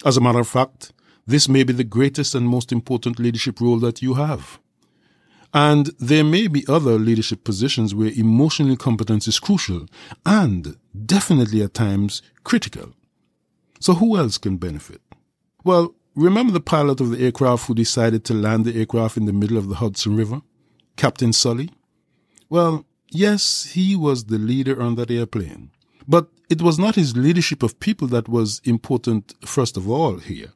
As 0.03 0.17
a 0.17 0.21
matter 0.21 0.41
of 0.41 0.47
fact, 0.49 0.91
this 1.25 1.47
may 1.47 1.63
be 1.63 1.71
the 1.71 1.85
greatest 1.85 2.35
and 2.35 2.49
most 2.49 2.73
important 2.73 3.17
leadership 3.17 3.61
role 3.61 3.79
that 3.79 4.01
you 4.01 4.15
have. 4.15 4.59
And 5.53 5.87
there 5.99 6.23
may 6.23 6.47
be 6.47 6.65
other 6.67 6.99
leadership 6.99 7.43
positions 7.43 7.95
where 7.95 8.11
emotional 8.11 8.77
competence 8.77 9.27
is 9.27 9.39
crucial 9.39 9.87
and 10.25 10.77
definitely 11.05 11.63
at 11.63 11.73
times 11.73 12.21
critical. 12.43 12.93
So 13.79 13.95
who 13.95 14.17
else 14.17 14.37
can 14.37 14.57
benefit? 14.57 15.01
Well, 15.63 15.95
remember 16.15 16.53
the 16.53 16.59
pilot 16.59 17.01
of 17.01 17.09
the 17.09 17.23
aircraft 17.23 17.67
who 17.67 17.73
decided 17.73 18.23
to 18.25 18.33
land 18.33 18.65
the 18.65 18.77
aircraft 18.77 19.17
in 19.17 19.25
the 19.25 19.33
middle 19.33 19.57
of 19.57 19.69
the 19.69 19.75
Hudson 19.75 20.15
River? 20.15 20.41
Captain 20.97 21.33
Sully? 21.33 21.71
Well, 22.49 22.85
yes, 23.09 23.71
he 23.73 23.95
was 23.95 24.25
the 24.25 24.37
leader 24.37 24.81
on 24.81 24.95
that 24.95 25.09
airplane. 25.09 25.71
But 26.07 26.27
it 26.49 26.61
was 26.61 26.77
not 26.77 26.95
his 26.95 27.15
leadership 27.15 27.63
of 27.63 27.79
people 27.79 28.07
that 28.09 28.27
was 28.27 28.61
important 28.65 29.33
first 29.45 29.77
of 29.77 29.89
all 29.89 30.17
here. 30.17 30.51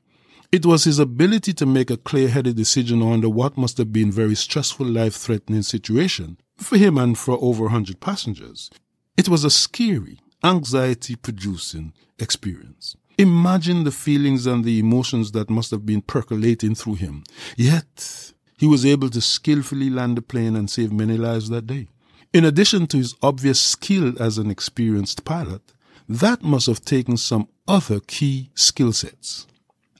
It 0.54 0.68
was 0.68 0.84
his 0.84 1.00
ability 1.00 1.52
to 1.54 1.66
make 1.66 1.90
a 1.90 1.98
clear 1.98 2.28
headed 2.28 2.56
decision 2.56 3.02
under 3.02 3.28
what 3.28 3.58
must 3.58 3.80
have 3.80 3.92
been 3.92 4.12
very 4.12 4.36
stressful, 4.36 4.86
life 4.86 5.16
threatening 5.16 5.64
situation 5.64 6.38
for 6.58 6.78
him 6.78 6.96
and 6.96 7.18
for 7.18 7.40
over 7.42 7.66
a 7.66 7.70
hundred 7.70 8.00
passengers. 8.00 8.70
It 9.18 9.28
was 9.28 9.44
a 9.44 9.50
scary, 9.50 10.20
anxiety 10.44 11.16
producing 11.16 11.92
experience. 12.20 12.96
Imagine 13.18 13.84
the 13.84 13.92
feelings 13.92 14.46
and 14.46 14.64
the 14.64 14.78
emotions 14.78 15.32
that 15.32 15.50
must 15.50 15.72
have 15.72 15.88
been 15.88 16.04
percolating 16.04 16.76
through 16.76 16.96
him. 16.96 17.24
Yet, 17.58 18.34
he 18.56 18.68
was 18.68 18.86
able 18.86 19.10
to 19.10 19.22
skillfully 19.22 19.90
land 19.90 20.18
the 20.18 20.22
plane 20.22 20.56
and 20.56 20.70
save 20.70 20.92
many 20.92 21.18
lives 21.18 21.50
that 21.50 21.66
day. 21.66 21.88
In 22.32 22.46
addition 22.46 22.86
to 22.88 22.98
his 22.98 23.16
obvious 23.24 23.60
skill 23.60 24.14
as 24.22 24.38
an 24.38 24.52
experienced 24.52 25.26
pilot, 25.26 25.64
that 26.08 26.44
must 26.44 26.68
have 26.68 26.86
taken 26.86 27.18
some 27.18 27.48
other 27.68 28.00
key 28.02 28.52
skill 28.54 28.94
sets 28.94 29.48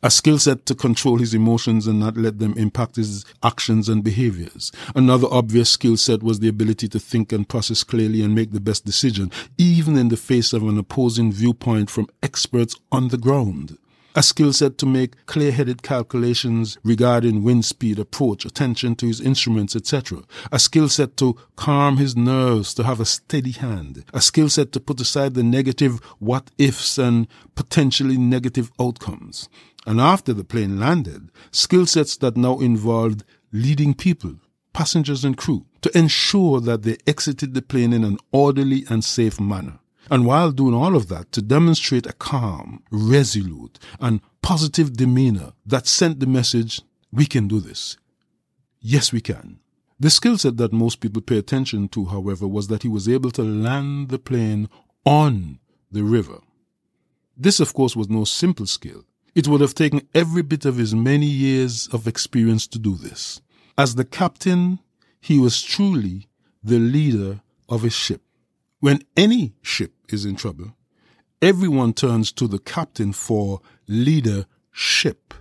a 0.04 0.12
skill 0.12 0.38
set 0.38 0.66
to 0.68 0.76
control 0.76 1.18
his 1.18 1.34
emotions 1.34 1.88
and 1.88 2.00
not 2.00 2.18
let 2.18 2.38
them 2.38 2.54
impact 2.58 2.98
his 2.98 3.26
actions 3.42 3.90
and 3.90 4.04
behaviors. 4.04 4.72
Another 4.96 5.28
obvious 5.32 5.72
skill 5.72 5.98
set 5.98 6.22
was 6.22 6.40
the 6.40 6.50
ability 6.50 6.88
to 6.90 7.00
think 7.00 7.32
and 7.32 7.50
process 7.50 7.84
clearly 7.84 8.22
and 8.22 8.36
make 8.36 8.52
the 8.52 8.60
best 8.60 8.86
decision, 8.86 9.32
even 9.58 9.98
in 9.98 10.10
the 10.10 10.18
face 10.18 10.54
of 10.54 10.62
an 10.64 10.78
opposing 10.78 11.32
viewpoint 11.32 11.90
from 11.90 12.08
experts 12.22 12.76
on 12.92 13.08
the 13.08 13.18
ground 13.18 13.78
a 14.16 14.24
skill 14.24 14.54
set 14.54 14.78
to 14.78 14.86
make 14.86 15.26
clear 15.26 15.52
headed 15.52 15.82
calculations 15.82 16.78
regarding 16.84 17.44
wind 17.44 17.66
speed, 17.66 17.98
approach, 17.98 18.46
attention 18.46 18.96
to 18.96 19.08
his 19.08 19.20
instruments, 19.20 19.76
etc. 19.76 20.22
A 20.52 20.60
skill 20.60 20.90
set 20.90 21.18
to 21.18 21.38
calm 21.56 21.98
his 21.98 22.16
nerves, 22.16 22.74
to 22.76 22.84
have 22.84 23.00
a 23.00 23.06
steady 23.06 23.52
hand. 23.52 24.04
A 24.14 24.22
skill 24.22 24.50
set 24.50 24.72
to 24.74 24.80
put 24.80 25.02
aside 25.02 25.34
the 25.34 25.44
negative 25.44 26.00
what 26.20 26.52
ifs 26.58 26.98
and 26.98 27.28
potentially 27.56 28.18
negative 28.18 28.72
outcomes. 28.80 29.50
And 29.86 30.00
after 30.00 30.34
the 30.34 30.44
plane 30.44 30.80
landed, 30.80 31.30
skill 31.52 31.86
sets 31.86 32.16
that 32.18 32.38
now 32.38 32.60
involved 32.60 33.24
leading 33.52 33.94
people, 33.94 34.36
passengers 34.72 35.26
and 35.26 35.38
crew, 35.38 35.66
to 35.82 35.98
ensure 35.98 36.62
that 36.62 36.84
they 36.84 36.98
exited 37.06 37.54
the 37.54 37.62
plane 37.62 37.94
in 37.94 38.04
an 38.04 38.18
orderly 38.32 38.86
and 38.90 39.04
safe 39.04 39.40
manner. 39.40 39.80
And 40.10 40.26
while 40.26 40.52
doing 40.52 40.74
all 40.74 40.96
of 40.96 41.08
that, 41.10 41.32
to 41.34 41.42
demonstrate 41.42 42.06
a 42.06 42.14
calm, 42.14 42.84
resolute, 42.92 43.80
and 44.00 44.22
positive 44.42 44.94
demeanor 44.94 45.54
that 45.66 45.88
sent 45.88 46.20
the 46.20 46.28
message, 46.28 46.82
we 47.12 47.26
can 47.26 47.48
do 47.48 47.60
this. 47.60 47.98
Yes, 48.80 49.14
we 49.14 49.22
can. 49.22 49.60
The 50.00 50.10
skill 50.10 50.38
set 50.38 50.58
that 50.58 50.74
most 50.74 51.00
people 51.00 51.22
pay 51.22 51.38
attention 51.38 51.88
to, 51.90 52.06
however, 52.06 52.48
was 52.48 52.68
that 52.68 52.84
he 52.84 52.90
was 52.90 53.08
able 53.08 53.32
to 53.32 53.44
land 53.44 54.10
the 54.10 54.20
plane 54.20 54.68
on 55.06 55.60
the 55.92 56.04
river. 56.04 56.40
This, 57.38 57.60
of 57.60 57.74
course, 57.74 57.96
was 57.96 58.10
no 58.10 58.26
simple 58.26 58.66
skill. 58.66 59.06
It 59.36 59.48
would 59.48 59.62
have 59.62 59.74
taken 59.74 60.08
every 60.14 60.44
bit 60.44 60.66
of 60.66 60.78
his 60.78 60.94
many 60.94 61.26
years 61.26 61.88
of 61.92 62.08
experience 62.08 62.68
to 62.68 62.80
do 62.80 62.96
this. 62.96 63.42
As 63.78 63.96
the 63.96 64.06
captain, 64.06 64.80
he 65.20 65.40
was 65.40 65.62
truly 65.62 66.28
the 66.64 66.80
leader 66.80 67.42
of 67.68 67.82
his 67.82 67.94
ship. 67.94 68.22
When 68.80 69.02
any 69.18 69.56
ship 69.62 69.94
is 70.10 70.26
in 70.26 70.36
trouble, 70.36 70.76
everyone 71.42 71.94
turns 71.94 72.32
to 72.34 72.48
the 72.48 72.60
captain 72.60 73.12
for 73.14 73.62
leadership. 73.88 75.34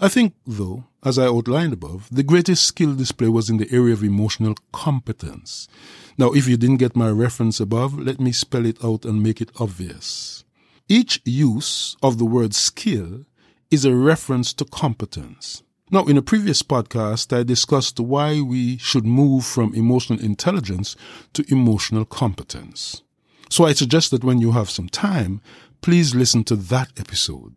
I 0.00 0.08
think, 0.08 0.34
though, 0.46 0.84
as 1.04 1.18
I 1.18 1.26
outlined 1.26 1.72
above, 1.72 2.08
the 2.10 2.22
greatest 2.22 2.64
skill 2.64 2.94
display 2.94 3.28
was 3.28 3.50
in 3.50 3.58
the 3.58 3.70
area 3.70 3.92
of 3.92 4.02
emotional 4.02 4.54
competence. 4.72 5.68
Now, 6.16 6.32
if 6.32 6.48
you 6.48 6.56
didn't 6.56 6.76
get 6.76 6.96
my 6.96 7.10
reference 7.10 7.60
above, 7.60 7.98
let 7.98 8.20
me 8.20 8.32
spell 8.32 8.64
it 8.64 8.82
out 8.84 9.04
and 9.04 9.22
make 9.22 9.40
it 9.40 9.50
obvious. 9.58 10.41
Each 10.88 11.20
use 11.24 11.96
of 12.02 12.18
the 12.18 12.24
word 12.24 12.54
skill 12.54 13.24
is 13.70 13.84
a 13.84 13.94
reference 13.94 14.52
to 14.54 14.64
competence. 14.64 15.62
Now, 15.90 16.04
in 16.04 16.16
a 16.16 16.22
previous 16.22 16.62
podcast, 16.62 17.36
I 17.36 17.42
discussed 17.42 18.00
why 18.00 18.40
we 18.40 18.78
should 18.78 19.04
move 19.04 19.44
from 19.44 19.74
emotional 19.74 20.18
intelligence 20.20 20.96
to 21.34 21.44
emotional 21.48 22.04
competence. 22.04 23.02
So 23.50 23.66
I 23.66 23.74
suggest 23.74 24.10
that 24.10 24.24
when 24.24 24.38
you 24.38 24.52
have 24.52 24.70
some 24.70 24.88
time, 24.88 25.42
please 25.82 26.14
listen 26.14 26.44
to 26.44 26.56
that 26.56 26.88
episode. 26.96 27.54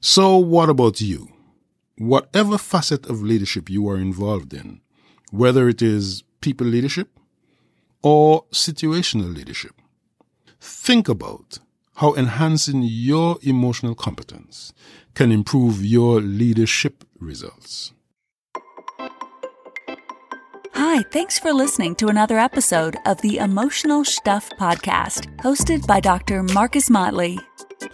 So 0.00 0.36
what 0.38 0.70
about 0.70 1.00
you? 1.00 1.28
Whatever 1.98 2.56
facet 2.56 3.06
of 3.06 3.22
leadership 3.22 3.68
you 3.68 3.88
are 3.88 3.98
involved 3.98 4.54
in, 4.54 4.80
whether 5.30 5.68
it 5.68 5.82
is 5.82 6.24
people 6.40 6.66
leadership 6.66 7.08
or 8.02 8.44
situational 8.52 9.34
leadership, 9.34 9.74
think 10.60 11.08
about 11.08 11.58
how 11.96 12.14
enhancing 12.14 12.82
your 12.82 13.38
emotional 13.42 13.94
competence 13.94 14.72
can 15.14 15.30
improve 15.30 15.84
your 15.84 16.20
leadership 16.20 17.04
results. 17.18 17.92
Hi, 20.94 21.02
thanks 21.04 21.38
for 21.38 21.54
listening 21.54 21.94
to 21.94 22.08
another 22.08 22.38
episode 22.38 22.98
of 23.06 23.18
the 23.22 23.38
Emotional 23.38 24.04
Stuff 24.04 24.50
Podcast, 24.60 25.34
hosted 25.38 25.86
by 25.86 26.00
Dr. 26.00 26.42
Marcus 26.42 26.90
Motley. 26.90 27.38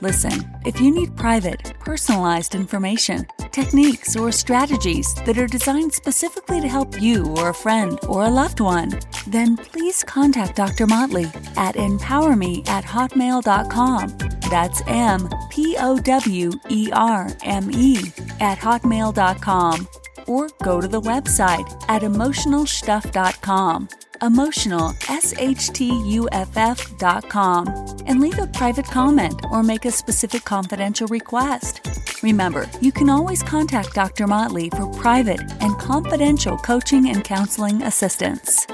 Listen, 0.01 0.33
if 0.67 0.81
you 0.81 0.91
need 0.93 1.17
private, 1.17 1.75
personalized 1.79 2.57
information, 2.57 3.25
techniques, 3.53 4.17
or 4.17 4.33
strategies 4.33 5.15
that 5.27 5.39
are 5.39 5.47
designed 5.47 5.95
specifically 5.95 6.61
to 6.61 6.67
help 6.67 7.01
you 7.01 7.25
or 7.37 7.51
a 7.51 7.55
friend 7.55 8.01
or 8.09 8.25
a 8.25 8.31
loved 8.31 8.59
one, 8.59 8.99
then 9.29 9.57
please 9.57 10.03
contact 10.03 10.57
Dr. 10.57 10.89
Motley 10.89 11.27
at 11.57 11.77
empowerme 11.77 12.69
at 12.69 12.83
hotmail.com. 12.83 14.19
That's 14.51 14.83
M 14.89 15.29
P 15.51 15.77
O 15.79 16.01
W 16.01 16.51
E 16.69 16.91
R 16.93 17.29
M 17.45 17.71
E 17.73 17.99
at 18.41 18.59
hotmail.com. 18.59 19.87
Or 20.29 20.49
go 20.63 20.81
to 20.81 20.89
the 20.89 21.01
website 21.01 21.69
at 21.89 22.03
emotionalshtuff.com 22.03 23.89
emotional, 24.23 24.95
S-H-T-U-F-F 25.09 26.99
dot 26.99 27.29
com, 27.29 27.69
and 28.07 28.21
leave 28.21 28.39
a 28.39 28.47
private 28.47 28.87
comment 28.87 29.41
or 29.51 29.63
make 29.63 29.85
a 29.85 29.91
specific 29.91 30.45
confidential 30.45 31.07
request. 31.09 32.23
Remember, 32.23 32.69
you 32.81 32.93
can 32.93 33.09
always 33.09 33.43
contact 33.43 33.95
Dr. 33.95 34.27
Motley 34.27 34.71
for 34.71 34.87
private 34.95 35.41
and 35.61 35.79
confidential 35.79 36.57
coaching 36.59 37.09
and 37.09 37.23
counseling 37.25 37.83
assistance. 37.83 38.67